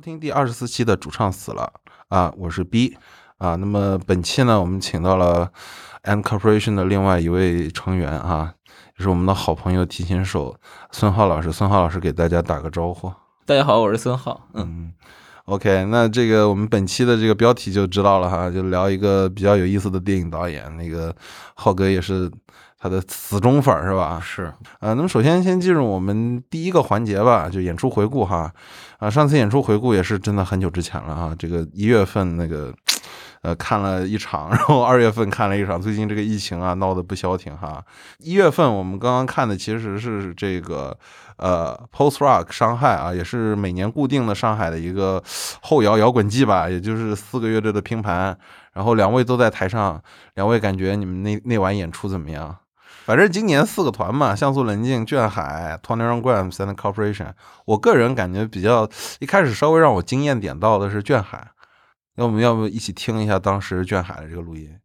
[0.00, 1.70] 听第二十四期的主唱死了
[2.08, 2.96] 啊，我是 B
[3.38, 3.54] 啊。
[3.56, 5.50] 那么本期呢，我们请到了
[6.02, 8.54] M Corporation 的另外一位成员啊，
[8.96, 10.56] 就是我们的好朋友提琴手
[10.90, 11.52] 孙浩老师。
[11.52, 13.12] 孙浩老师给大家打个招呼。
[13.44, 14.48] 大家好，我是孙浩。
[14.54, 14.92] 嗯
[15.44, 20.74] ，OK，那这个我们本期的这个标题就知道了哈，就聊一个比较有意思的电影导演。
[20.76, 21.14] 那个
[21.54, 22.30] 浩哥也是
[22.82, 24.18] 他的死忠粉儿是吧？
[24.24, 28.50] 是，呃，那么首先先进入我们第一个环节吧，就演出回顾哈。
[28.98, 31.36] 啊，上次演出回顾也是真的很久之前了啊。
[31.38, 32.72] 这个一月份那个，
[33.42, 35.80] 呃，看了一场， 然后二月份看了一场。
[35.80, 37.84] 最近这个疫情啊，闹得不消停哈。
[38.18, 40.96] 一月份我们刚刚看的其实是这个
[41.36, 45.22] 呃 Post Rock 伤害啊，也是每年固定的上海的一个
[45.60, 48.38] 后摇摇滚季吧，也就是四个乐队的拼盘。
[48.72, 50.02] 然后两位都在台上，
[50.34, 52.56] 两位感觉你们那那晚演出怎么样？
[53.10, 57.32] 反正今年四个团嘛，像素棱镜、卷海、Twenty One Grams and Corporation。
[57.64, 61.50] 我个人感觉比较一开始稍微让我惊艳点到的是卷海，
[62.14, 64.78] 那我们要不一起听一下当时卷海的这个录音？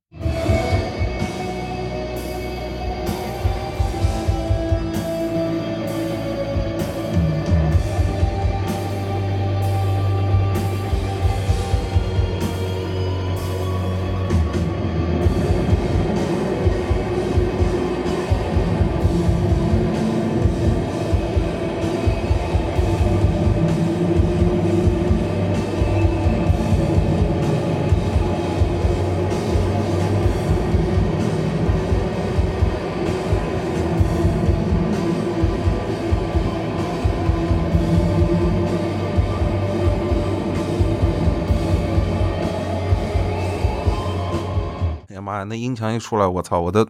[45.45, 46.88] 那音墙一出来，我操，我都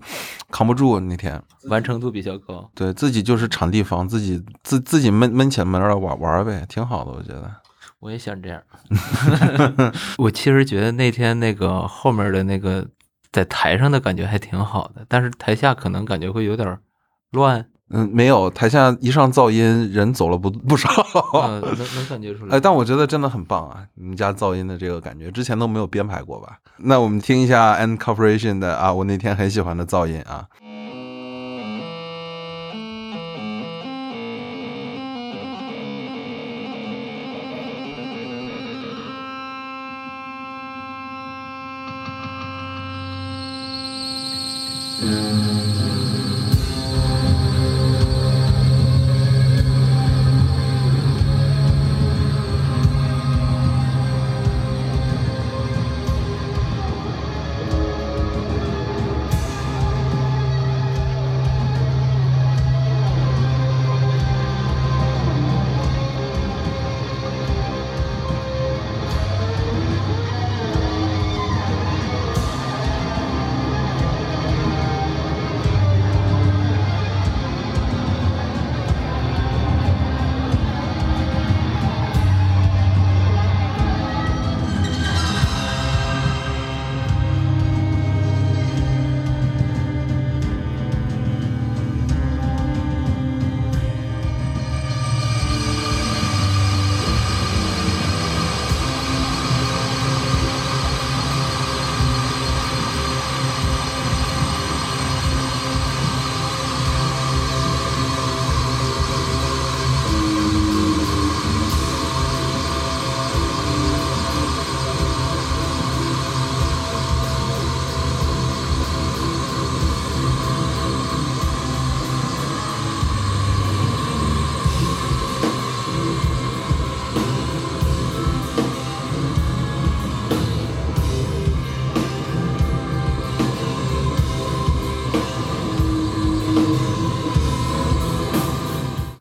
[0.49, 1.41] 扛不住那天。
[1.69, 2.69] 完成度比较高。
[2.73, 7.51] 对自己就是场地房，自己自自己闷闷起门来玩玩呗，挺好的，我觉得。
[7.99, 8.61] 我也想这样。
[10.17, 12.85] 我其实觉得那天那个后面的那个
[13.31, 16.77] 在台上的感觉还挺好的，但是台下可能感觉会有点
[17.31, 17.65] 乱。
[17.91, 20.89] 嗯，没有，台下一上噪音，人走了不不少。
[21.43, 22.57] 嗯， 能能感觉出来。
[22.57, 23.83] 哎，但我觉得真的很棒啊！
[23.93, 26.57] 你们家噪音的这个感觉，之前都没有编排过吧？
[26.77, 30.45] 那我们听一下 N Corporation 的啊，我那天很喜欢的噪音啊。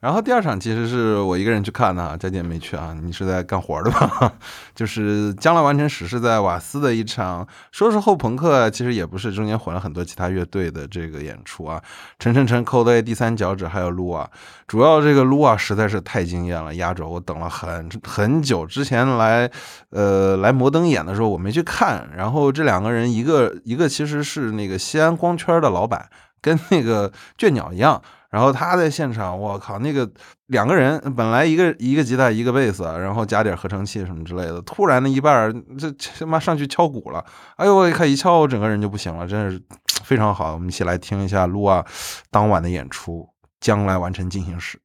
[0.05, 4.31] 然后第二场其实是我一个人去看的啊，佳姐没去啊，你是在干活的吧？
[4.77, 11.83] 就是将来完成时是在瓦斯的一场，说是后朋克，其实也不是，中间混了很多其他乐队的这个演出啊。
[12.19, 14.29] 陈晨晨、Cold A、第三脚趾还有撸啊，
[14.67, 18.67] 主要这个撸啊实在是太惊艳了，压轴我等了很很久。
[18.67, 19.51] 之前来
[19.89, 26.11] 呃来摩登演的时候我没去看，然后这两个人一个一个其实是那个西安光圈的老板，
[26.43, 27.11] 跟那个
[27.41, 28.03] 倦鸟一样。
[28.35, 30.11] 然后他在现场，我靠，那个
[30.47, 35.89] 两个人本来一个一个吉他一个贝斯，然后加点合成器什么之类的，突然的一半儿这
[36.19, 39.63] 他妈上去敲鼓了，哎呦我一看一敲，我整个人就不行了，真是
[40.03, 40.55] 非常好。
[40.55, 41.87] 我们一起来听一下卢啊
[42.33, 43.29] 当晚的演出，
[43.61, 44.81] 将来完成进行时。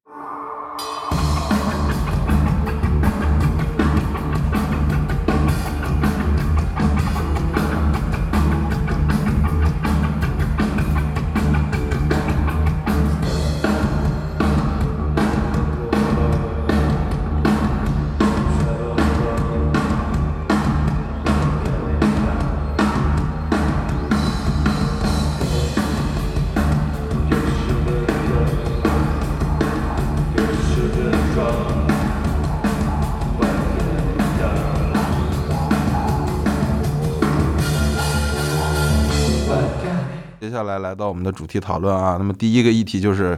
[40.70, 42.16] 来来到我们的主题讨论啊。
[42.18, 43.38] 那么第一个议题就是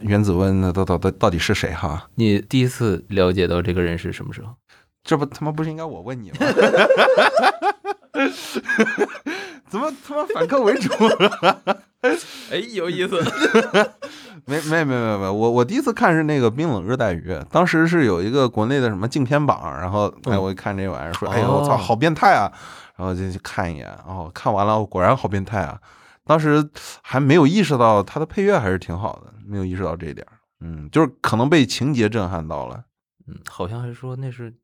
[0.00, 2.08] 原子温，那到到到到底是谁哈？
[2.16, 4.48] 你第一次了解到这个人是什么时候？
[5.04, 6.36] 这不他妈不是应该我问你吗？
[9.68, 10.92] 怎么他妈反客为主？
[12.52, 13.18] 哎，有意思。
[14.44, 22.50] 没没没没没，我我第一次看是那个冰冷热带鱼，当时是有一个国内的什么竞片榜，然后哎我一看这玩意儿说，哎呦我操，好变态啊！
[22.96, 25.78] 然后就去看一眼，哦，看完了果然好变态啊！
[26.24, 26.68] 当时
[27.02, 30.26] 还没有意识到他的配乐还是挺好的，没有意识到这一点，
[30.60, 32.84] 嗯，就是可能被情节震撼到了，
[33.26, 34.54] 嗯，好像还说那是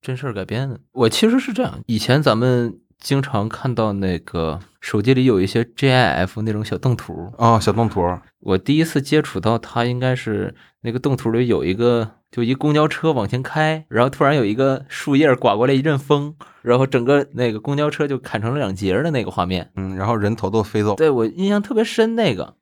[0.00, 0.78] 真事儿改编的。
[0.92, 2.80] 我其实是这样，以前咱们。
[2.98, 8.00] 经常看到那个手机里有一些 GIF 那种小动图啊，小动图。
[8.40, 19.70] 我第一次接触到它，应该是那个动图里有一个，就一公交车往前开，然后突然有一个树叶刮过来一阵风，然后整个那个公交车就砍成了两截的那个画面。
[19.74, 20.96] 嗯，然后人头都飞走。
[20.96, 22.56] 对我印象特别深那个。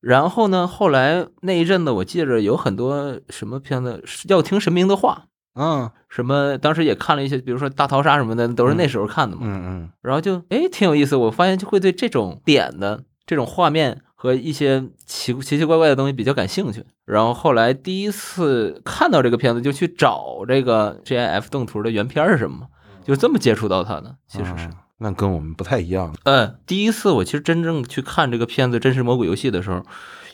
[0.00, 5.26] 然后呢，后来那一阵子，我记着有很多什么片子要听神明的话。
[5.54, 6.58] 嗯，什么？
[6.58, 9.42] 当时也看了一些，比如说大逃杀什么的，都是那时候看的嘛。
[9.44, 9.90] 嗯嗯。
[10.02, 11.14] 然后就哎，挺有意思。
[11.14, 16.82] 我发现就会对这种点的这种画面和一些奇奇奇怪怪的东西比较感兴趣。
[17.04, 22.66] 然后后来第一次看到这个片子，就去找这个 GIF 动图的原片是什么，
[23.04, 24.16] 就这么接触到它的。
[24.26, 26.16] 其实是那跟我们不太一样。
[26.22, 29.84] 嗯，第一次我其实真正去看这个片子《真实魔鬼游戏》的时候，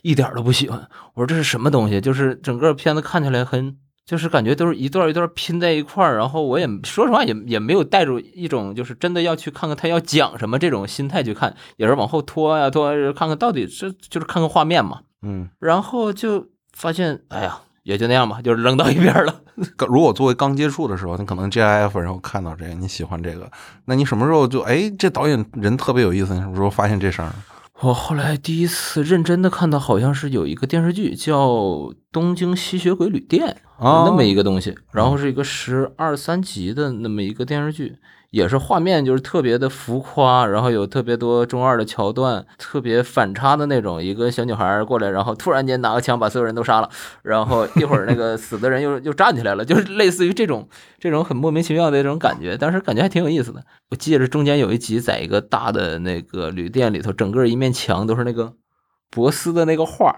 [0.02, 0.88] 一点都不喜欢。
[1.14, 2.00] 我说这是什么东西？
[2.00, 3.76] 就是整个片子看起来很。
[4.10, 19.42] 就是感觉都是一段一段拼在一块儿，然后我也说实话也也没有带着一种就是真的要去看看他要讲什么这种心态去看，也是往后拖呀拖，看看到底是就是看看画面嘛，嗯，然后就发现哎呀也就那样吧，就是扔到一边了。
[19.88, 23.48] 如果作为刚接触的时候，你可能 GIF 然后看到这个你喜欢这个，
[23.84, 26.34] 那你什么时候就哎这导演人特别有意思？
[26.34, 27.30] 你什么时候发现这事儿？
[27.82, 31.48] 我后来第一次认真的看到，好像是有一个电视剧叫
[32.12, 37.96] 《东京吸血鬼旅店》啊，那么一个东西，然后是一个十二三集的那么一个电视剧。
[38.30, 44.00] 也是画面就是特别的浮夸，然后有特别多中二的桥段，特别反差的那种。
[44.00, 46.88] 一个小女孩过来，然后突然间拿个枪把所有人都杀了，
[47.22, 50.68] 然后一会儿那个死的人又 又站起来了，就是类似于这种
[51.00, 53.60] 这种很莫名其妙的这种感觉，但是感觉还挺有意思的。
[53.90, 58.52] 我记得中间有一集在一个大的那个旅店里头，整个一面墙都是那个
[59.10, 60.14] 博斯的那个画。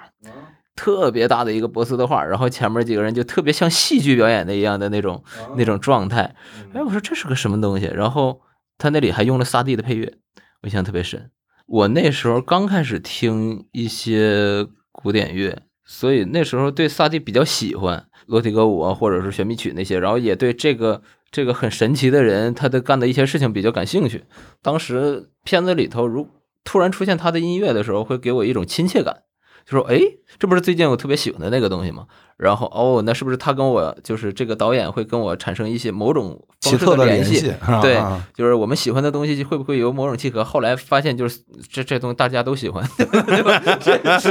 [0.75, 5.23] 特别大的一个波斯的画，然后前面几个人就特别像戏剧表演的一样的那种
[5.57, 6.35] 那种状态。
[6.73, 7.87] 哎，我说这是个什么东西？
[7.87, 8.41] 然后
[8.79, 10.15] 他那里还用了萨蒂的配乐，
[10.63, 11.31] 我印象特别深。
[11.67, 24.25] 我那时候刚开始听一些古典乐，所以那时候对萨蒂比较喜欢，裸体歌舞啊，或者是旋律曲那些，然后也对这个这个很神奇的人他的干的一些事情比较感兴趣。
[24.61, 26.29] 当时片子里头如
[26.65, 29.23] 突然出现他的音乐的时候，会给我一种亲切感。
[29.65, 29.99] 就说哎，
[30.39, 32.07] 这不是最近我特别喜欢的那个东西吗？
[32.37, 37.55] 然后哦，那是不是他跟我就是这个导演会跟我产生一些某种奇特的联系？
[37.81, 38.03] 对，
[38.35, 40.43] 就是我们喜欢的东西会不会有某种契合？
[40.43, 41.41] 后来发现就是
[41.71, 43.61] 这这东西大家都喜欢， 对吧？
[43.79, 44.31] 这是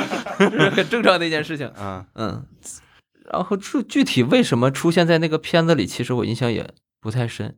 [0.71, 1.71] 很正常的一件事情。
[1.79, 2.43] 嗯嗯。
[3.31, 6.69] 然后具具体为什么出现在那个片子里，其实我印象也
[6.99, 7.55] 不太深，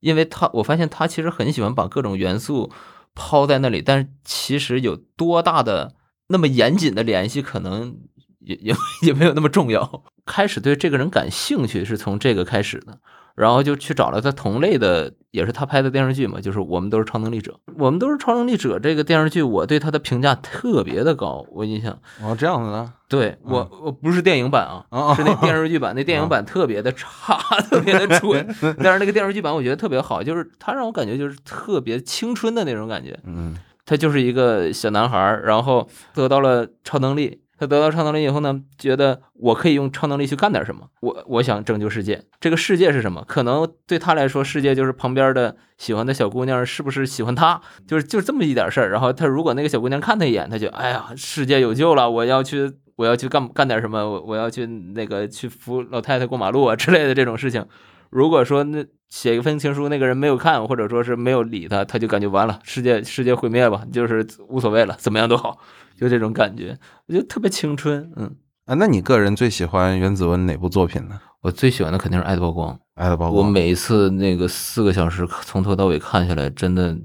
[0.00, 2.70] 因为他我发现他其实很喜欢把各种元素
[3.14, 5.94] 抛在那里，但是其实有多大的。
[6.28, 7.96] 那么严谨的联系可能
[8.40, 10.04] 也也也没有那么重要。
[10.24, 12.98] 开始对这个人感兴趣是从这个开始的，
[13.34, 17.58] 然后就去找了他同类的，也是他拍的电视剧嘛，就是我们都是超能力者。
[17.78, 21.98] 我们都是超能力者这个电视剧，我对他的评价特别的高，我印象。
[22.22, 22.92] 哦，这样子的。
[23.08, 25.94] 对我，我不是电影版啊，是那电视剧版。
[25.94, 27.38] 那电影版特别的差，
[27.70, 28.46] 特别的蠢。
[28.84, 33.18] 但是那个电视剧版我觉得特别好，就是他让我感觉就是特别青春的那种感觉。
[33.24, 33.56] 嗯。
[33.88, 37.40] 他就是一个小男孩，然后得到了超能力。
[37.58, 40.86] 他得到超能力以后呢，觉得我可以用超能力去干点什么。
[41.00, 42.22] 我我想拯救世界。
[42.38, 43.24] 这个世界是什么？
[43.26, 48.90] 可能对他来说，世界就是旁边的喜欢的小姑娘是不是喜欢他，就是就这么一点事儿。
[48.90, 52.08] 然后他如果那个小姑娘看他一眼，他就哎呀，世界有救了！
[52.08, 54.08] 我要去，我要去干干点什么？
[54.08, 57.66] 我我要去那个去扶老太太过马路啊之类的这种事情。
[58.10, 65.58] 如果说那写一封情书，那个人没有看，或者说是没有理他，他就感觉完了，世界世界毁灭吧，就是无所谓了，怎么样都好，
[65.96, 68.36] 就这种感觉，我觉得特别青春，嗯
[68.66, 71.18] 啊，那你个人最喜欢袁子文哪部作品呢？
[71.40, 76.98] 我最喜欢的肯定是《爱的曝光》，《爱的曝光》，我每一次那个四个小时从头到尾看下来，真的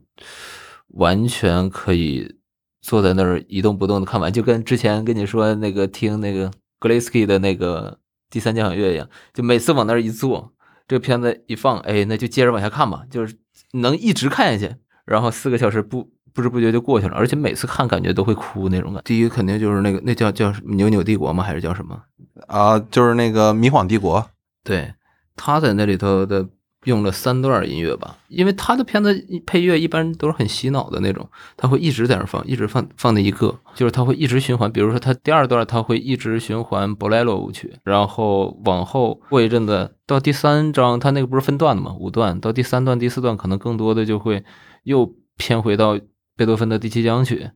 [0.90, 2.36] 完全可以
[2.82, 10.52] 坐在那儿一动不动的看完，就跟之前跟你说那个听那个格雷斯基的那个第三交响乐一样，就每次往那儿一坐。
[10.88, 13.36] 这个片子一放，哎，那就接着往下看吧，就是
[13.74, 14.76] 能一直看下去，
[15.06, 19.02] 然后四个小时不不知不觉就过去了，而且每次看感觉都会哭那种感。
[19.06, 21.44] 第一肯定就是那个那叫叫扭扭帝国吗？
[21.44, 22.02] 还是叫什么？
[22.48, 24.30] 啊，就是那个迷晃帝国。
[24.64, 24.94] 对，
[25.36, 26.48] 他在那里头的。
[26.86, 34.72] 用了三段音乐吧，因为他的片子配乐一般都是很洗脑的那种，他会一直在那放，一直放放那一个，就是他会一直循环。
[34.72, 44.44] 比如说他第二段他会一直循环《博莱罗舞曲》，然后往后过一阵子到第三章，他那个不是分段的嘛，五段到第三段、第四段可能更多的就会
[44.84, 46.00] 又偏回到
[46.36, 47.50] 贝多芬的第七交响曲，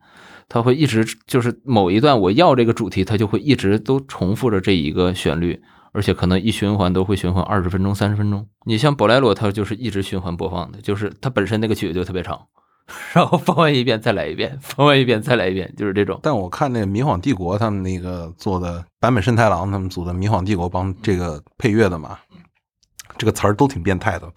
[0.48, 5.62] 他会一直就是某一段我要这个主题，他就会一直都重复着这一个旋律。
[5.98, 8.48] 而且可能一循环都会循环二十分钟、三十分钟。
[8.68, 12.39] 你像宝莱罗，它就是一直循环播放的，就是它本身那个曲就特别长，
[13.13, 16.20] 然后放完一遍再来一遍，放完一遍再来一遍，就是这种。
[16.22, 22.20] 但我看那《迷晃帝国》他们那个做的坂本慎太郎他们组的《迷晃帝国》帮这个配乐的嘛，
[23.18, 24.32] 这个词儿都挺变态的。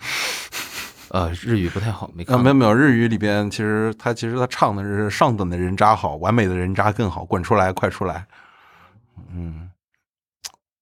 [1.10, 2.42] 呃，日语不太好，没看。
[2.42, 8.26] 没有没有，日语里边其实他其实他唱的是上等的人渣好，完美的人渣更好，滚出来，快出来。
[9.34, 9.68] 嗯，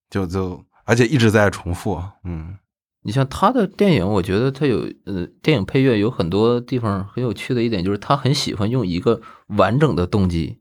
[0.09, 0.65] 就就。
[0.88, 2.57] 而且一直在重复，嗯，
[3.02, 10.61] 你像他的电影，我觉得他有，呃，电影配乐有很多地方很有趣的一点，就是他很喜欢用一个完整的动机，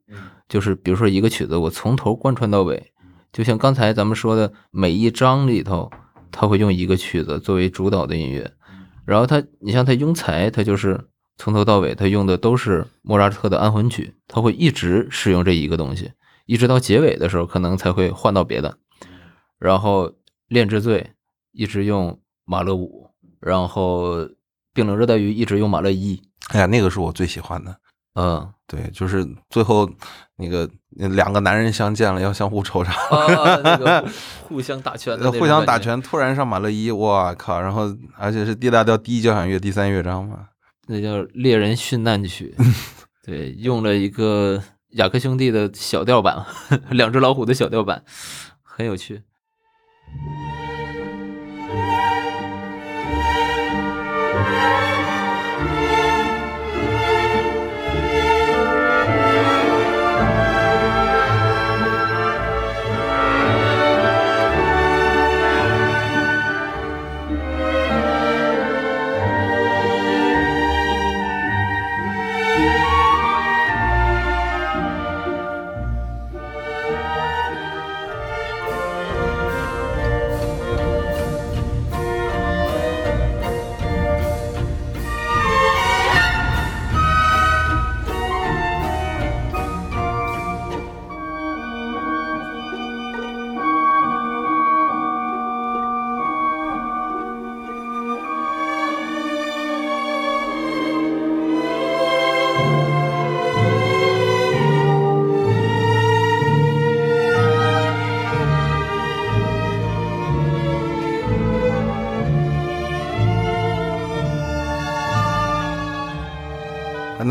[0.50, 2.92] 就是比如说一个曲子，我从头贯穿到尾，
[3.32, 5.90] 就像刚才咱们说的，每一章里头
[6.30, 8.52] 他会用一个曲子作为主导的音乐，
[9.06, 11.08] 然后他，你像他庸才，他就是
[11.38, 16.12] 从头到尾他用的都是莫扎特的安魂曲，他会一直使用这一个东西，
[16.46, 18.78] 一直到结尾的时候，可能才会换到别的。
[19.60, 20.10] 然后
[20.48, 21.02] 《恋之罪》
[21.52, 23.10] 一直用马勒五，
[23.40, 24.22] 然后
[24.74, 26.22] 《冰冷热带鱼》一直用马勒一。
[26.50, 27.76] 哎呀，那个是我最喜欢的。
[28.14, 29.88] 嗯，对，就是最后
[30.38, 32.92] 那个两个男人相见了，要相互抽查，
[33.64, 34.04] 那个
[34.48, 37.62] 互相打拳，互相打拳，突然上马勒一，我靠！
[37.62, 40.48] 然后而且是 D 大调第一交响乐第三乐章嘛，
[40.88, 42.56] 那叫《猎人殉难曲
[43.24, 46.44] 》。对，用了一个雅克兄弟的小调版，
[46.90, 48.04] 两只老虎的小调版，
[48.64, 49.22] 很有趣。
[50.14, 50.47] 那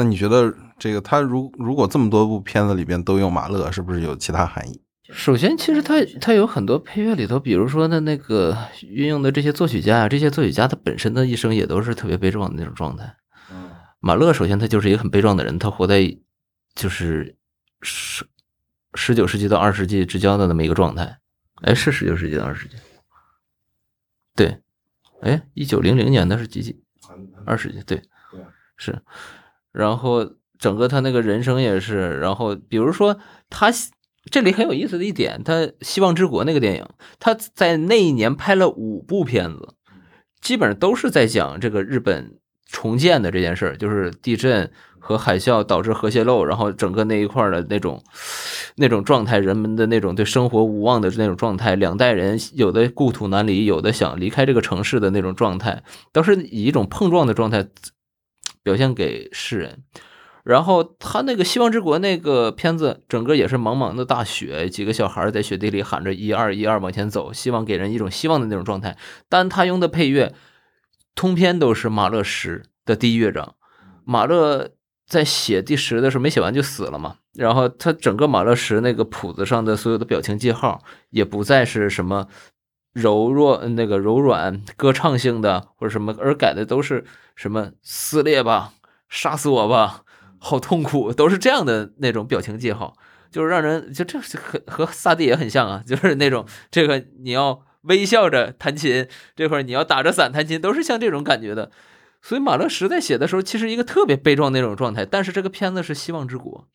[0.07, 4.81] 你觉得这个他如如果这么多部片子里边都用马勒，是不是有其他含义？
[5.13, 13.15] 首先，其实他他有很多配乐里头，比如说的那个运用的这些作曲家啊，这些作曲家他本身的一生也都是特别悲壮的那种状态。
[14.01, 16.17] 马勒首先他就是一个很悲壮的人，他活在
[16.75, 17.37] 就是
[17.83, 18.27] 十
[18.95, 21.19] 十九世纪到二十世纪之交的那么一个状态。
[21.63, 22.77] 哎，是十九世纪到二十世纪？
[24.35, 24.59] 对，
[25.23, 26.83] 哎，一九零零年的是几几？
[27.45, 27.83] 二十世纪？
[27.85, 28.03] 对，
[28.77, 29.01] 是。
[29.77, 30.27] 然后
[30.59, 33.19] 整个他那个人生也是，然后比如说
[33.51, 33.71] 他
[34.31, 35.53] 这里很有意思的一点，他
[35.83, 36.87] 《希望之国》那个电影，
[37.21, 39.75] 他在那一年拍了五部片子，
[40.41, 44.69] 基本上都是在讲这个日本重建的这件事儿，就是地震
[44.99, 48.03] 和海啸导致核泄漏，然后整个那一块的那种
[48.77, 57.69] 那种状态，人们的那种对生活无望的那种状态，两代人有的故土难离，有的想离开这个城市的那种状态，都是以一种碰撞的状态。
[58.67, 59.85] 表现给世人，
[60.43, 68.99] 然后他那个《希望之国》那个片子，整个也是茫茫的大雪，几个小孩在雪地里喊着“一二一二”往前走，希望给人一种希望的那种状态。
[69.29, 70.35] 但他用的配乐，
[71.15, 73.55] 通篇都是马勒十的第一乐章。
[74.05, 74.71] 马勒
[75.07, 82.27] 在写第十的时候没写完就死了嘛，然后他整个马勒十那个谱子上的所有的表情记号，也不再是什么。
[82.97, 88.73] 柔弱那个柔软歌唱性的或者什么，而改的都是什么撕裂吧，
[89.11, 90.03] 杀死我吧，
[90.39, 92.97] 好痛苦，都是这样的那种表情记号，
[93.31, 101.71] 就是让人就这和和萨蒂也很像啊，就是那种这个你要微笑着弹琴，这会儿你要打着伞弹琴，都是像这种感觉的。
[102.23, 106.67] 所以马勒实在写的时候，其实一个特别悲壮那种状态，但是这个片子是希望之国，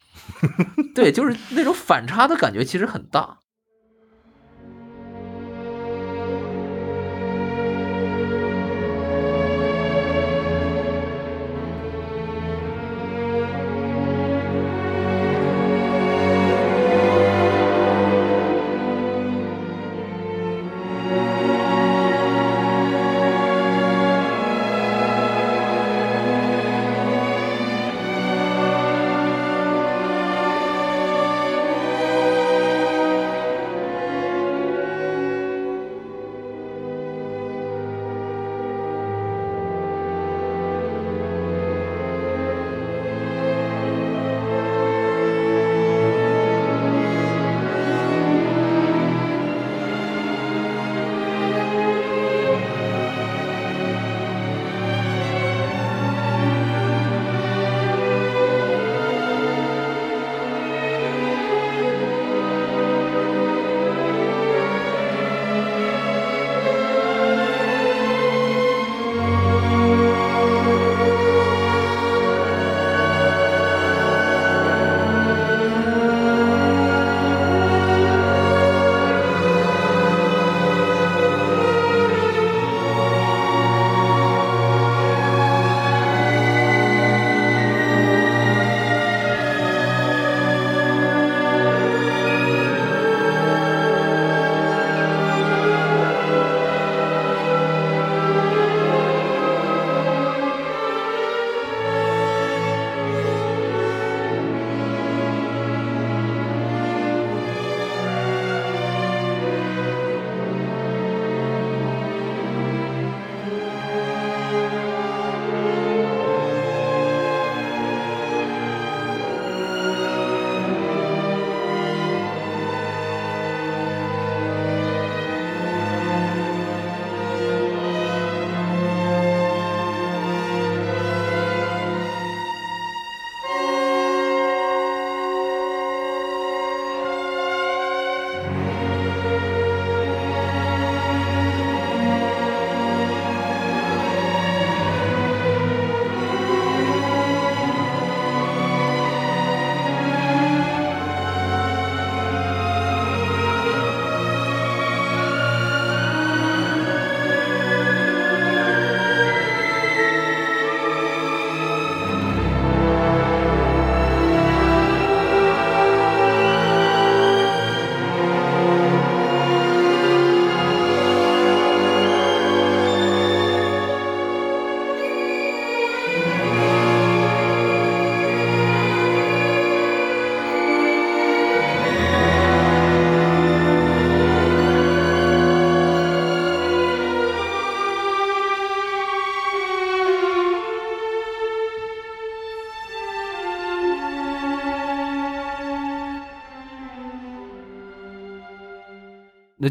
[0.93, 3.39] 对，就是那种反差的感觉其实很大。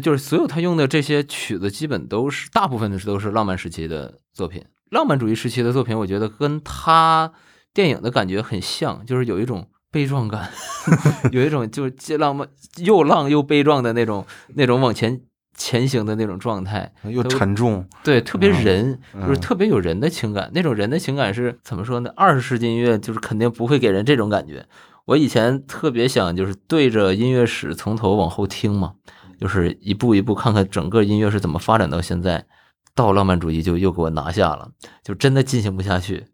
[0.01, 4.65] 就是所有他用的这些曲子，基本都是大部分的是都是浪漫时期的作品。
[4.89, 7.31] 浪漫主义时期的作品，我觉得跟他
[7.73, 10.49] 电影的感觉很像，就是有一种悲壮感，
[11.31, 12.45] 有一种就是既浪漫
[12.77, 15.21] 又浪又悲壮的那种那种往前
[15.55, 20.51] 前行的那种状态，又沉重，对，特别人，就是特别有人的情感。
[20.53, 22.11] 那种人的情感是怎么说呢？
[22.15, 24.65] 二十世纪音乐就是肯定不会给人这种感觉。
[25.05, 28.93] 我以前特别想就是对着音乐史从头往后听嘛。
[29.41, 32.45] 就是一步一步看看整个音乐是怎么发展到现在，
[32.93, 34.69] 到浪漫主义就又给我拿下了，
[35.03, 36.27] 就真的进行不下去。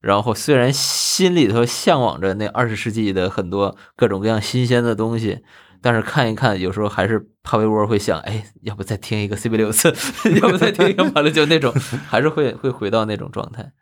[0.00, 5.40] 然后虽然心里头向往着那二十世纪的很多各种各样新鲜的东西，
[5.82, 9.92] 但是看一看，有时候还是帕维沃会想，哎，要不再听一个 C B 六次，
[10.40, 11.74] 要不再听一个马勒就那种，
[12.06, 13.72] 还是会会回到那种状态。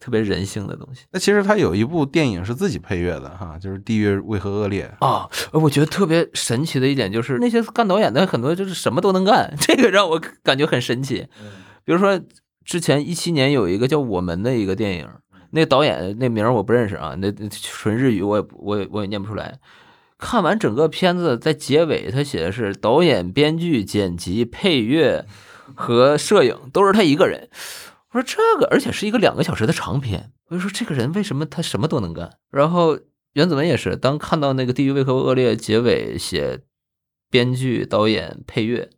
[0.00, 1.02] 特别人性的东西。
[1.12, 5.28] 那其实他有一部电影是自己配乐的哈，就是《地狱为何恶劣》啊。
[5.52, 11.28] 我觉得特别神奇的一点就是那些干导演的很多就是什么都能干， 这个让我感觉很神奇。
[11.84, 12.18] 比如说
[12.64, 15.08] 之前一七年有一个叫《我们》的一个电影，
[15.50, 19.58] 那导演那名我不认识啊，那纯日语我也我也我也念不出来。
[20.18, 25.24] 看完整个片子，在结尾他写的是导演、编剧、剪辑、配乐
[25.74, 27.48] 和摄影都是他一个人。
[28.12, 30.32] 我说这个，而且是一个两个小时的长片。
[30.48, 32.30] 我就说这个人为什么他什么都能干？
[32.50, 32.98] 然后
[33.34, 36.60] 原子文也是，当看到那个《地狱为何恶劣》结尾写
[37.30, 38.90] 编剧、导演、配乐，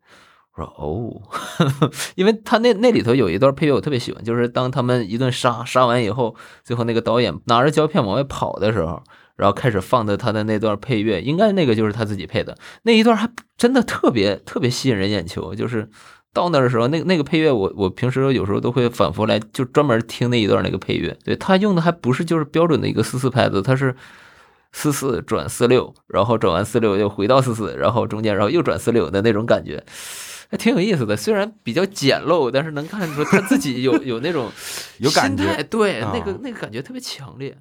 [0.57, 9.03] 我说哦， 因为他那那里头有一段配乐我特别喜欢，就是当他们一顿杀杀完以后，最后那个导演拿着胶片往外跑的时候，
[9.37, 15.55] 然后开始放的他的那段配乐，应该那个就是他自己配的那一段，还真的特别特别吸引人眼球。
[15.55, 15.91] 就是
[16.33, 21.17] 到那的时候，那那个配乐，我我平时有时候都会反复来，就专门听那一段那个配乐。
[21.25, 23.95] 对他用的还不是就是标准的一个四四拍子，他是。
[24.75, 29.85] 四四转四六，然后转完四六又回到四四，然后中间然后又转四六的那种感觉，
[30.51, 31.15] 还挺有意思的。
[31.15, 34.51] 虽然比较简陋，但是能看出他自己有有那种
[34.97, 37.55] 有感觉，对那个那个感觉特别强烈。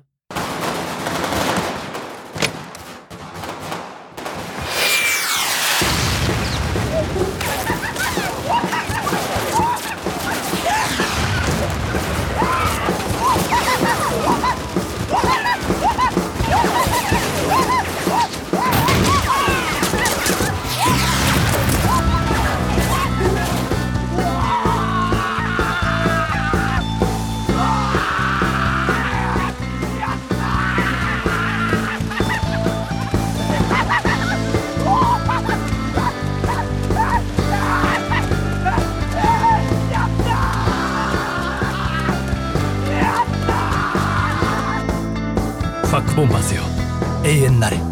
[47.69, 47.90] 永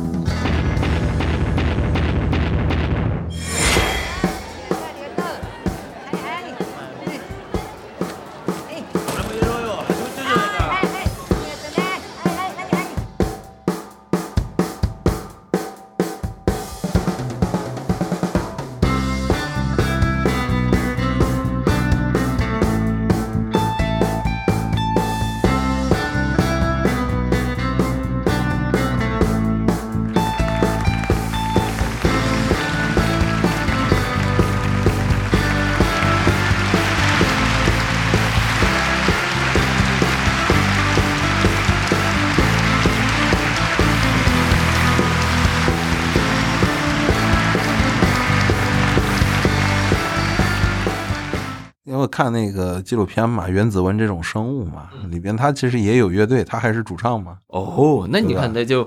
[51.99, 57.39] 遠なれ看那个纪录片嘛，原子文这种生物嘛，里边他其实也有乐队，他还是主唱嘛。
[57.47, 58.85] 哦，那你看那就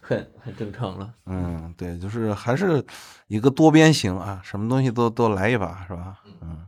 [0.00, 1.10] 很很正常了。
[1.26, 2.84] 嗯，对，就是还是
[3.28, 6.18] 一个多边形啊，什么东西都都来一把，是吧？
[6.42, 6.66] 嗯，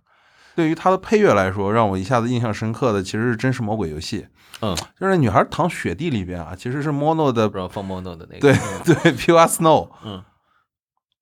[0.55, 4.23] 对于他的配乐来说，让我一下子印象深刻的其实是《真实魔鬼游戏》。
[4.63, 8.41] 嗯，就是女孩躺雪地里边啊，其实是 Mono 的，不知道放 Mono 的那个。
[8.41, 9.89] 对对，Pure Snow。
[10.05, 10.23] 嗯，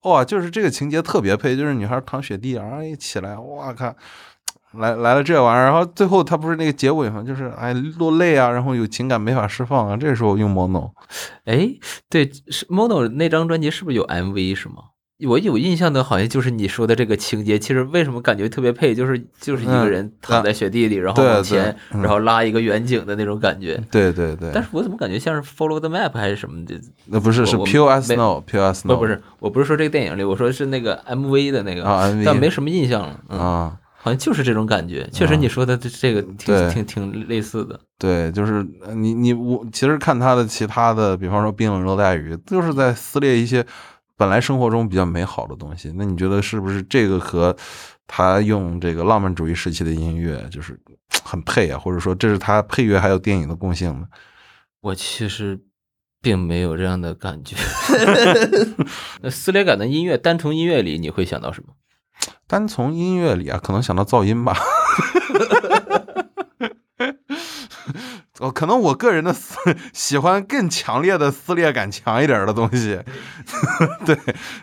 [0.03, 3.95] 哇，就是这个情节特别配，就是女孩躺雪地，然后一起来，哇靠！
[4.73, 7.23] 来来了这玩意儿，然后最后他不是那个结尾嘛？
[7.23, 10.91] 就是哎落泪啊，然后有情感没法释放啊，这时候用 mono。
[11.45, 11.69] 哎，
[12.09, 14.75] 对，是 mono 那张专辑是不是有 MV 是吗？
[15.27, 17.59] 我有印象的，好像就是你说的这个情节。
[17.59, 23.77] 其实为什么感觉特别配，就是就是一个人躺在雪地里，然后往前，然后拉一个远景的那种感觉。
[23.91, 24.49] 对对对。
[24.53, 26.79] 但是我怎么感觉像是 Follow the Map 还是什么的？
[27.07, 28.87] 那不是是 Pure Snow，Pure Snow。
[28.87, 31.83] 不不是，我不是说这个电影里，我说是那个 MV 的那个，
[32.25, 33.75] 但没什么印象了啊。
[34.01, 37.77] 好像就是这种感觉，确实你说的这这个挺挺挺类似的。
[37.97, 43.65] 对，就是你你我其实看他的其他的，比方说《冰冷热带雨》，就是在撕裂一些
[44.15, 45.91] 本来生活中比较美好的东西。
[45.97, 47.53] 那你觉得是不是这个和
[48.07, 50.79] 他用这个浪漫主义时期的音乐就是
[51.25, 51.77] 很配啊？
[51.77, 54.07] 或者说这是他配乐还有电影的共性呢？
[54.79, 55.59] 我其实
[56.21, 57.57] 并没有这样的感觉。
[59.21, 61.73] 那撕裂感的音乐，单从音乐里你会想到什么？
[62.49, 64.57] 单从音乐里啊，可能想到噪音吧。
[68.39, 69.57] 哦，可能我个人的撕
[69.91, 72.97] 喜欢更强烈的撕裂感强一点的东西。
[74.05, 74.17] 对，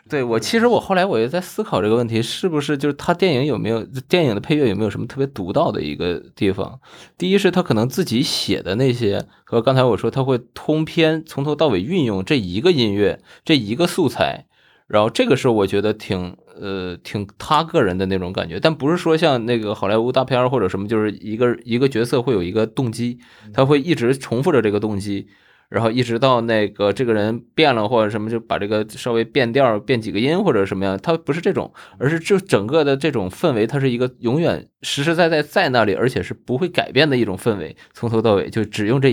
[0.08, 6.80] 对我其实我后来我也在思考这个问题，是不是就是他电影有没有电影的配乐有没有什么特别独到的一个地方？
[7.18, 14.46] 第一是他可能自己写的那些，和刚才我说他会通篇从头到尾运用这一个音乐这一个素材，
[14.86, 16.36] 然后这个是我觉得挺。
[16.58, 23.18] 呃，挺他个人的那种感觉，但不是说像那个好莱坞大片或者什么，就是一个一个角色会有一个动机，
[23.52, 25.26] 他会一直重复着这个动机，
[25.68, 39.10] 然后一直到那个这个人变了或者什么，就把这个稍微变调、变几个音或者什么样，他不是这种，而是这整个的这种氛围，它是一个永远实实在在在那里，而且是不会改变的一种氛围，从头到尾就只用这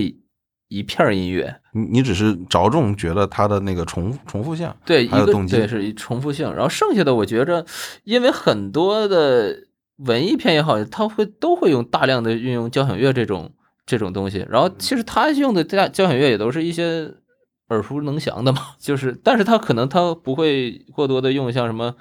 [0.68, 0.74] 一。
[0.74, 7.64] 一片音乐，你你只是着重觉得它的那个重重复性，对，一个对是重复性，然后剩下的我觉着，
[8.02, 9.56] 因为很多的
[9.98, 13.52] 文艺片也好，它会都会用大量的运用交响乐这种
[13.86, 17.14] 这种东西，然后其实他用的交交响乐也都是一些
[17.68, 21.94] 耳熟能详的嘛， 就是，但是他可能他不会过多的用像什么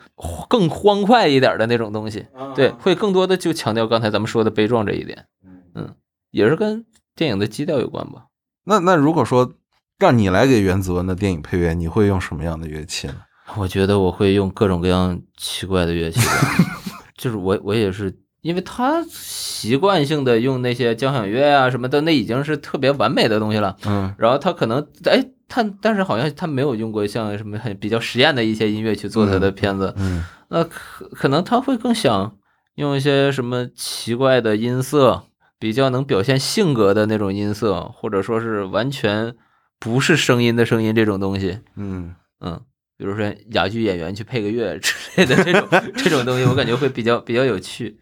[0.50, 5.28] 更欢快一点的那种东西，对，会更多的就强调刚才咱们说的悲壮这一点，
[5.76, 5.94] 嗯，
[6.32, 8.26] 也是跟电影的基调有关吧。
[8.66, 9.54] 那那如果说
[10.00, 13.16] 让你来给袁子文的电影配乐，你会用什么样的乐器呢？
[13.58, 16.20] 我觉得我会用各种各样奇怪的乐器，
[17.18, 23.76] 就是我我也是，因为他习惯性的用那些交响乐啊什么的，那已经是特别完美的东西了。
[23.86, 32.36] 嗯然后他可能哎，他但是好像他没有用过像什么很比较实验的一些音乐去做他的片子，嗯那可可能他会更想
[32.76, 35.24] 用一些什么奇怪的音色，
[35.64, 39.34] 比较能表现性格的那种音色，或者说是完全
[39.80, 41.60] 不是声音的声音这种东西。
[41.78, 42.60] 嗯嗯，
[42.98, 47.98] 比如说哑剧演员去配个乐之类的这种这种东西，我感觉会比较比较有趣。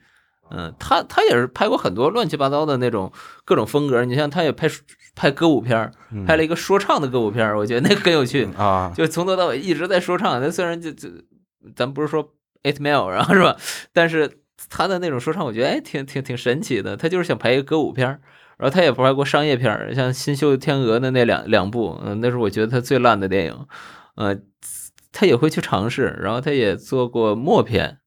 [0.49, 3.13] 嗯，他他也是拍过很多乱七八糟的那种
[3.45, 4.67] 各种风格，你像他也拍
[5.13, 5.91] 拍歌舞片儿，
[6.25, 10.41] 拍了一个说唱的歌舞片儿，我觉得那个很有趣，啊，就从头到尾一直在说唱。
[10.41, 11.07] 那虽然就就
[11.75, 12.27] 咱不是说
[12.63, 13.55] eight mile，然后是吧？
[13.93, 16.95] 但是他的那种说唱，我觉得哎挺挺挺神奇的。
[16.95, 18.19] 他就是想拍一个歌舞片儿，
[18.57, 23.65] 然后他也拍过商业片儿，像《新秀天鹅》的那两两部，嗯，那是我觉得他最烂的电影。
[24.15, 24.37] 呃，
[25.11, 27.97] 他也会去尝试，然后他也做过默片。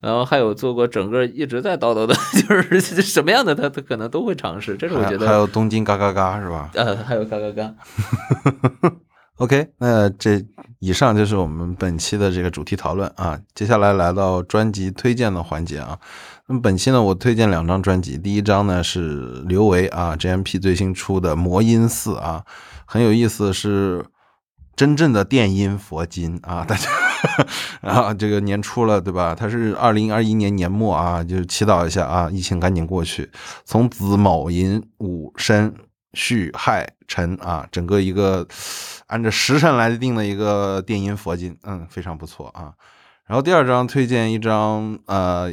[0.00, 7.72] 然后还有做过整个一直在叨叨的， 就是什么样的他他可能都会尝试，这是我觉得还有东京嘎嘎嘎是吧呃还有嘎嘎嘎，
[9.42, 10.40] ？OK，那这
[10.78, 13.36] 以上就是我们本期的这个主题讨论啊。
[13.56, 15.98] 接下来来到专辑推荐的环节啊。
[16.46, 22.44] 那么本期呢，我推荐两张专辑，第一张呢是刘维啊 JMP 最新出的《魔音寺》啊，
[22.86, 24.04] 很有意思，是
[24.76, 26.88] 真正的电音佛经啊，大家。
[27.82, 29.34] 然后这个年初了，对吧？
[29.34, 33.28] 他是二零二一年年末啊，就祈祷一下啊，疫情赶紧过去。
[33.64, 35.74] 从子卯寅午申
[36.14, 38.46] 戌亥辰啊，整个一个
[39.06, 42.74] 按照时辰来定的一个电音佛经，嗯，非常不错啊。
[43.26, 45.52] 然后第二张推荐一张呃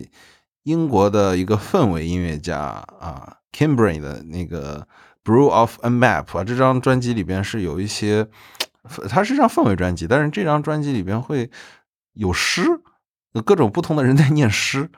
[0.63, 4.87] 英国的一个氛围音乐家啊，Kimbray 的那个
[5.23, 8.27] Brew of a Map 啊，这张专辑里边是有一些。
[9.07, 11.51] 它是一张氛围专辑，但是这张专辑里边会
[12.13, 12.63] 有诗，
[13.33, 14.89] 有各种不同的人在念诗，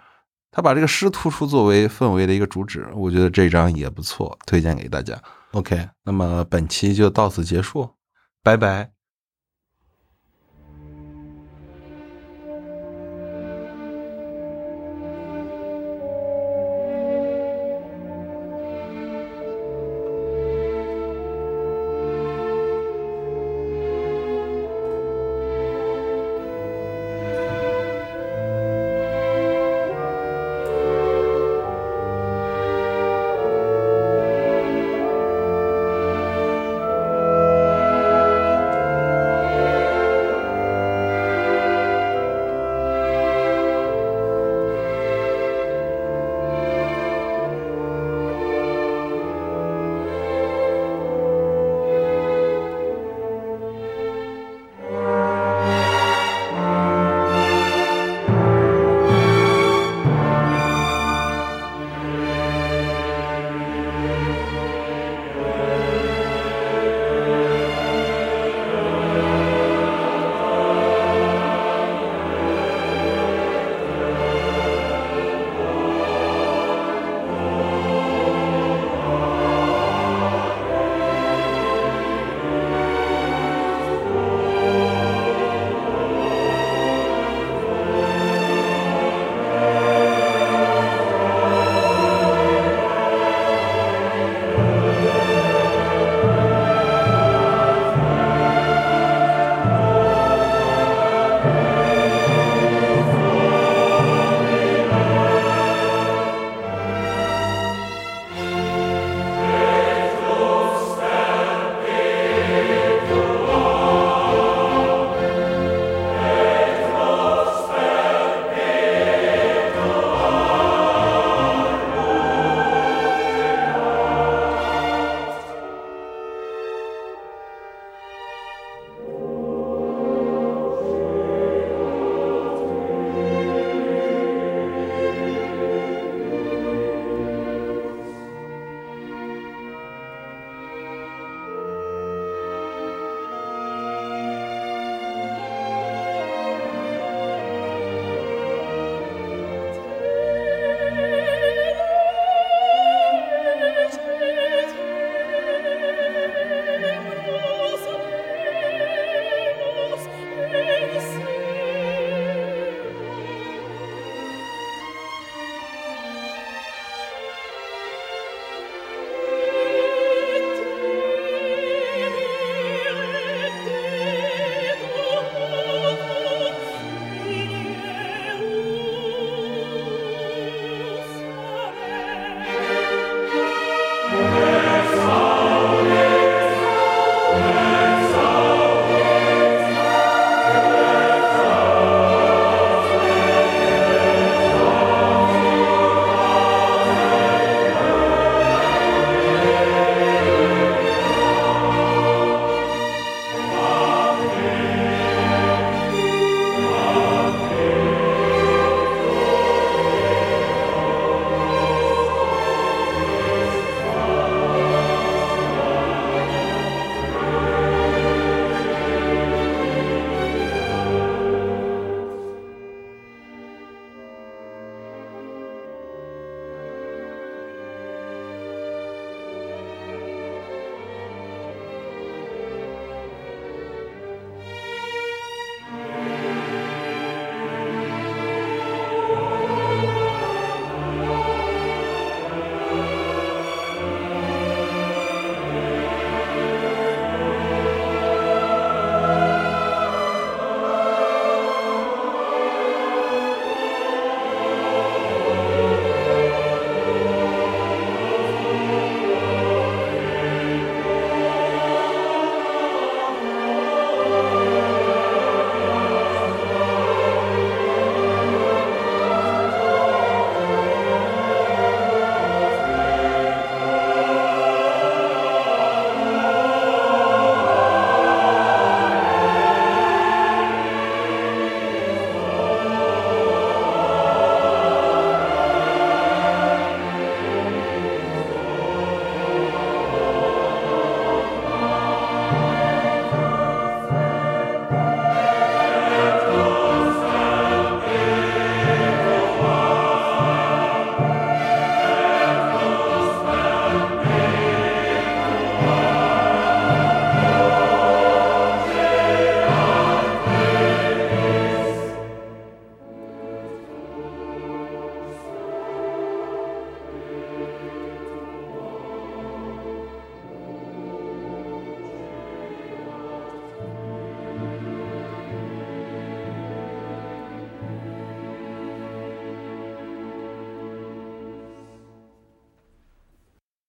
[0.50, 5.20] 他把这个诗突出作为氛围的一个主旨，我觉得这张也不错，推荐给大家。
[5.52, 7.96] OK，那么本期就到此结束，
[8.42, 9.01] 拜拜。